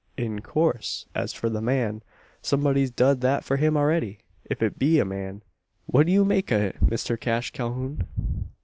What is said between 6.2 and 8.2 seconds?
make o' it, Mister Cash Calhoun?"